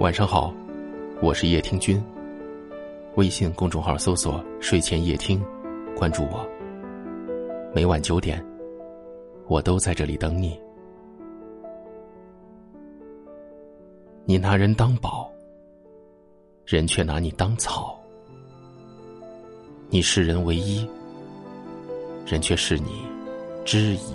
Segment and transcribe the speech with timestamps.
[0.00, 0.50] 晚上好，
[1.20, 2.02] 我是叶听君。
[3.16, 5.44] 微信公众号搜索“睡前夜听”，
[5.94, 6.42] 关注我。
[7.74, 8.42] 每晚九点，
[9.46, 10.58] 我都在这里等你。
[14.24, 15.30] 你拿人当宝，
[16.64, 17.94] 人却拿你当草；
[19.90, 20.88] 你视人唯一，
[22.24, 23.02] 人却视你
[23.66, 24.14] 知己。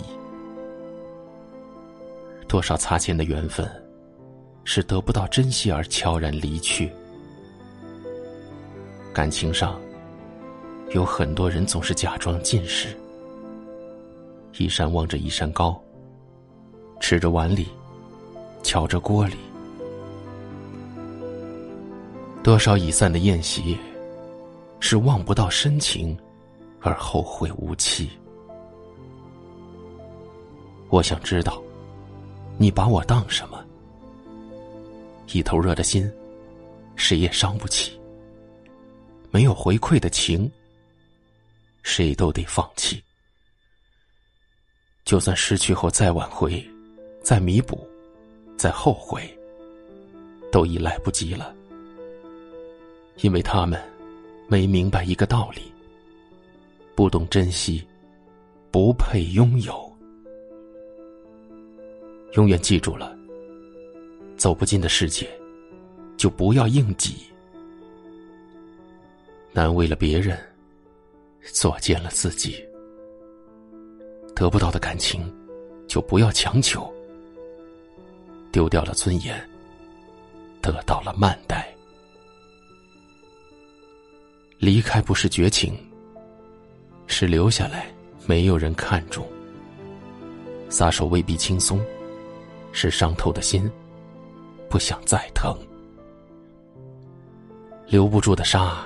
[2.48, 3.64] 多少擦肩的缘分，
[4.66, 6.92] 是得不到珍惜而悄然离去。
[9.14, 9.80] 感情上，
[10.90, 12.88] 有很多人总是假装近视，
[14.58, 15.80] 一山望着一山高，
[17.00, 17.68] 吃着碗里，
[18.64, 19.36] 瞧着锅里。
[22.42, 23.78] 多少已散的宴席，
[24.80, 26.18] 是望不到深情，
[26.80, 28.10] 而后会无期。
[30.90, 31.62] 我想知道。
[32.58, 33.55] 你把我当什么？
[35.32, 36.10] 一头热的心，
[36.94, 37.98] 谁也伤不起。
[39.30, 40.50] 没有回馈的情，
[41.82, 43.02] 谁都得放弃。
[45.04, 46.64] 就算失去后再挽回、
[47.22, 47.86] 再弥补、
[48.56, 49.22] 再后悔，
[50.50, 51.54] 都已来不及了。
[53.22, 53.80] 因为他们
[54.48, 55.72] 没明白一个道理：
[56.94, 57.86] 不懂珍惜，
[58.70, 59.90] 不配拥有。
[62.32, 63.15] 永远记住了，
[64.36, 65.28] 走不进的世界，
[66.16, 67.14] 就不要硬挤；
[69.52, 70.38] 难为了别人，
[71.52, 72.64] 作践了自己。
[74.34, 75.32] 得不到的感情，
[75.88, 76.82] 就不要强求；
[78.52, 79.36] 丢掉了尊严，
[80.60, 81.66] 得到了慢待。
[84.58, 85.74] 离开不是绝情，
[87.06, 87.86] 是留下来
[88.26, 89.26] 没有人看重。
[90.68, 91.80] 撒手未必轻松。
[92.78, 93.70] 是伤透的心，
[94.68, 95.56] 不想再疼。
[97.86, 98.84] 留不住的沙，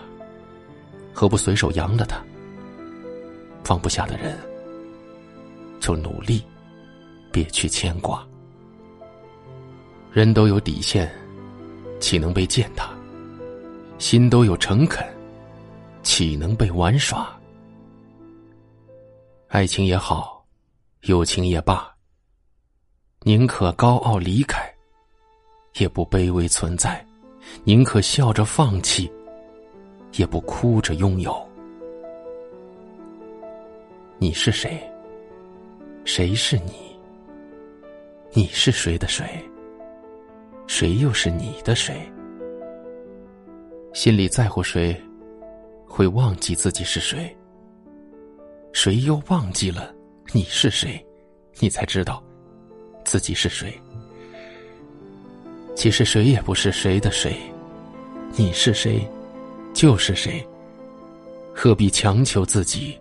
[1.12, 2.22] 何不随手扬了它？
[3.64, 4.36] 放不下的人，
[5.80, 6.44] 就努力，
[7.30, 8.26] 别去牵挂。
[10.12, 11.10] 人都有底线，
[12.00, 12.90] 岂能被践踏？
[13.98, 15.06] 心都有诚恳，
[16.02, 17.32] 岂能被玩耍？
[19.48, 20.44] 爱情也好，
[21.02, 21.88] 友情也罢。
[23.22, 24.74] 宁可高傲离开，
[25.78, 27.04] 也不卑微存在；
[27.64, 29.10] 宁可笑着放弃，
[30.16, 31.34] 也不哭着拥有。
[34.18, 34.80] 你是谁？
[36.04, 36.72] 谁是你？
[38.32, 39.24] 你是谁的谁？
[40.66, 42.00] 谁又是你的谁？
[43.92, 44.94] 心里在乎谁，
[45.86, 47.36] 会忘记自己是谁？
[48.72, 49.94] 谁又忘记了
[50.32, 51.04] 你是谁？
[51.58, 52.22] 你才知道。
[53.04, 53.72] 自己是谁？
[55.80, 57.34] 其实谁也不是谁的谁，
[58.36, 59.00] 你是谁，
[59.72, 60.46] 就是谁。
[61.54, 63.00] 何必强求自己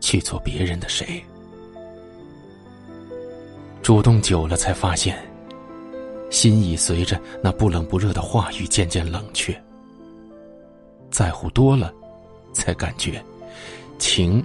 [0.00, 1.22] 去做别人的谁？
[3.82, 5.18] 主动久了，才发现，
[6.30, 9.54] 心已随着那不冷不热的话语渐渐冷却。
[11.10, 11.92] 在乎多了，
[12.54, 13.22] 才感觉，
[13.98, 14.42] 情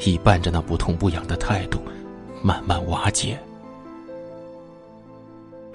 [0.00, 1.80] 已伴着那不痛不痒的态度，
[2.42, 3.40] 慢慢瓦解。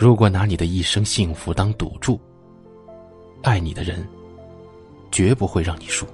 [0.03, 2.19] 如果拿你的一生幸福当赌注，
[3.41, 4.05] 爱你的人
[5.13, 6.05] 绝不会让你输，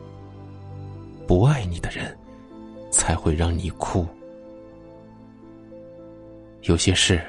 [1.26, 2.16] 不爱你的人
[2.92, 4.06] 才会让你哭。
[6.66, 7.20] 有些事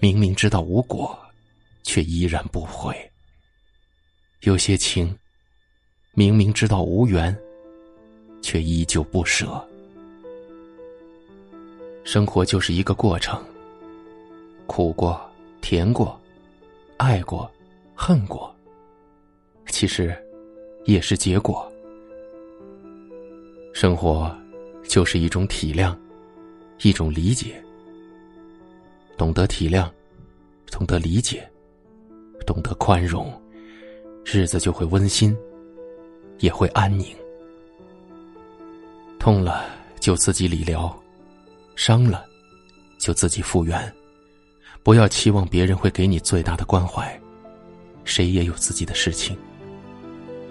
[0.00, 1.16] 明明知道无果，
[1.84, 2.92] 却依然不悔；
[4.40, 5.16] 有些情
[6.12, 7.32] 明明知道无缘，
[8.42, 9.64] 却依旧不舍。
[12.02, 13.40] 生活就是一个过程。
[14.66, 15.24] 苦过，
[15.68, 16.16] 甜过，
[16.96, 17.50] 爱过，
[17.92, 18.54] 恨过。
[19.66, 20.16] 其实，
[20.84, 21.68] 也是结果。
[23.74, 24.32] 生活，
[24.84, 25.92] 就是一种体谅，
[26.82, 27.60] 一种理解。
[29.16, 29.90] 懂得体谅，
[30.70, 31.44] 懂得理解，
[32.46, 33.28] 懂得宽容，
[34.24, 35.36] 日子就会温馨，
[36.38, 37.08] 也会安宁。
[39.18, 39.64] 痛了
[39.98, 40.96] 就自己理疗，
[41.74, 42.24] 伤了
[43.00, 43.92] 就自己复原。
[44.86, 47.20] 不要期望别人会给你最大的关怀，
[48.04, 49.36] 谁也有自己的事情。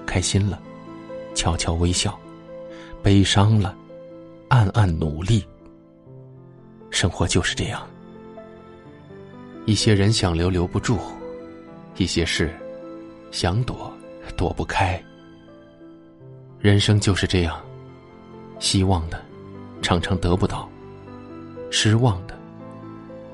[0.05, 0.61] 开心了，
[1.33, 2.11] 悄悄微笑；
[3.01, 3.73] 悲伤了，
[4.49, 5.41] 暗暗努力。
[6.89, 7.87] 生活就是这样，
[9.65, 10.99] 一些人想留留不住，
[11.95, 12.53] 一些事
[13.31, 13.89] 想躲
[14.35, 15.01] 躲不开。
[16.59, 17.57] 人生就是这样，
[18.59, 19.23] 希望的
[19.81, 20.69] 常常得不到，
[21.71, 22.37] 失望的。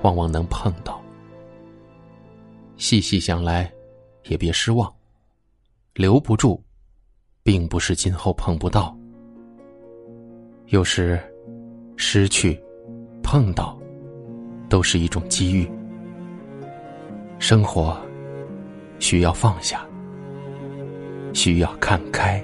[0.01, 1.01] 往往能碰到，
[2.77, 3.71] 细细想来，
[4.25, 4.91] 也别失望。
[5.93, 6.61] 留不住，
[7.43, 8.97] 并不是今后碰不到。
[10.67, 11.19] 有时，
[11.97, 12.57] 失去、
[13.21, 13.77] 碰到，
[14.69, 15.69] 都是一种机遇。
[17.39, 17.99] 生活
[18.99, 19.85] 需要放下，
[21.33, 22.43] 需要看开。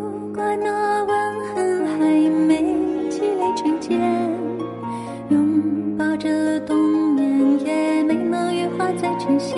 [9.31, 9.55] 呈现，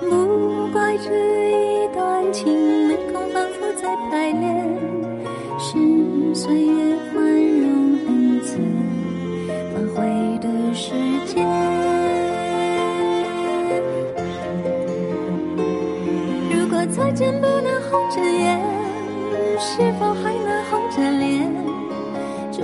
[0.00, 1.10] 不怪这
[1.50, 4.66] 一段情没空反复再排练，
[5.56, 5.78] 是
[6.34, 7.70] 岁月宽容
[8.08, 8.58] 恩赐
[9.72, 10.02] 反悔
[10.40, 10.90] 的时
[11.26, 11.46] 间。
[16.50, 18.60] 如果再见不能红着眼，
[19.60, 21.39] 是否还能红着脸？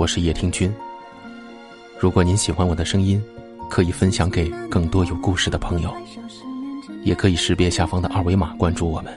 [0.00, 0.72] 我是叶听君。
[1.98, 3.22] 如果您喜欢我的声音。
[3.68, 5.94] 可以分享给更多有故事的朋友，
[7.04, 9.14] 也可以识别下方的二维码关注我们。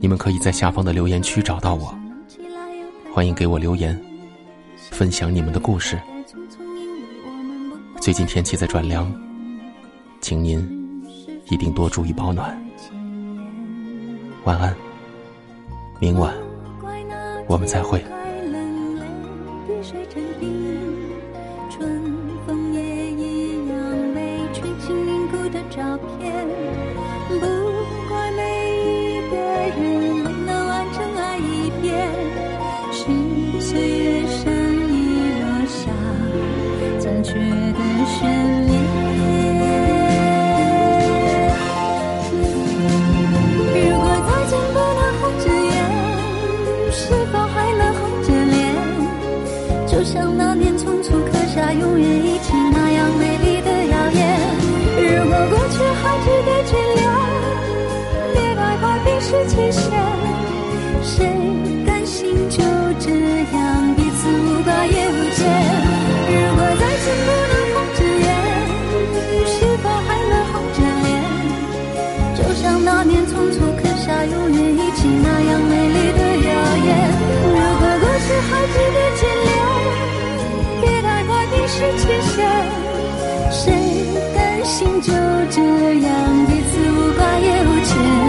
[0.00, 1.96] 你们可以在下方的留言区找到我，
[3.10, 3.98] 欢迎给我留言，
[4.90, 5.98] 分享你们的故事。
[8.02, 9.10] 最近天气在转凉，
[10.20, 10.60] 请您
[11.48, 12.54] 一定多注意保暖。
[14.44, 14.76] 晚安，
[16.00, 16.34] 明晚
[17.46, 18.04] 我们再会。
[49.92, 52.61] 就像那年匆促刻下永远一起
[83.50, 83.72] 谁
[84.34, 85.12] 甘心就
[85.50, 85.60] 这
[86.00, 88.21] 样彼此无挂也无牵？